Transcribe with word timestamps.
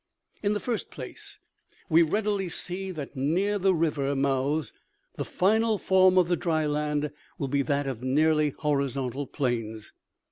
OMEGA. 0.37 0.37
83" 0.39 0.47
In 0.49 0.53
the 0.55 0.59
first 0.59 0.89
place, 0.89 1.39
we 1.87 2.01
readily 2.01 2.49
see 2.49 2.89
that 2.89 3.15
near 3.15 3.59
the 3.59 3.75
river 3.75 4.15
mouths 4.15 4.73
the 5.15 5.23
final 5.23 5.77
form 5.77 6.17
of 6.17 6.27
the 6.27 6.35
dry 6.35 6.65
land 6.65 7.11
will 7.37 7.47
be 7.47 7.61
that 7.61 7.85
of 7.85 8.01
nearly 8.01 8.49
horizontal 8.49 9.27
plains. 9.27 9.93